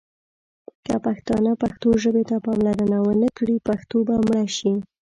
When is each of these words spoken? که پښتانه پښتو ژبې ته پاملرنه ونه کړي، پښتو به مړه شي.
که 0.85 0.93
پښتانه 1.05 1.51
پښتو 1.63 1.89
ژبې 2.03 2.23
ته 2.29 2.35
پاملرنه 2.45 2.97
ونه 3.05 3.29
کړي، 3.37 3.55
پښتو 3.69 3.97
به 4.07 4.15
مړه 4.27 4.45
شي. 4.57 4.73